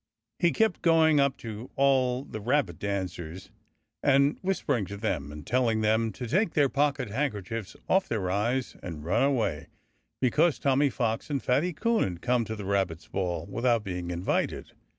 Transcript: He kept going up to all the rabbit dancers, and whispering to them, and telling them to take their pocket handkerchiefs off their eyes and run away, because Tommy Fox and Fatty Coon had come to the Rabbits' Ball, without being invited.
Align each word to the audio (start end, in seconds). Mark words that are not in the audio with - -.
He 0.39 0.51
kept 0.51 0.81
going 0.81 1.19
up 1.19 1.37
to 1.37 1.69
all 1.75 2.23
the 2.23 2.41
rabbit 2.41 2.79
dancers, 2.79 3.51
and 4.01 4.39
whispering 4.41 4.87
to 4.87 4.97
them, 4.97 5.31
and 5.31 5.45
telling 5.45 5.81
them 5.81 6.11
to 6.13 6.25
take 6.25 6.55
their 6.55 6.69
pocket 6.69 7.11
handkerchiefs 7.11 7.75
off 7.87 8.07
their 8.07 8.31
eyes 8.31 8.75
and 8.81 9.05
run 9.05 9.21
away, 9.21 9.67
because 10.19 10.57
Tommy 10.57 10.89
Fox 10.89 11.29
and 11.29 11.43
Fatty 11.43 11.71
Coon 11.71 12.01
had 12.01 12.21
come 12.23 12.45
to 12.45 12.55
the 12.55 12.65
Rabbits' 12.65 13.09
Ball, 13.09 13.45
without 13.45 13.83
being 13.83 14.09
invited. 14.09 14.71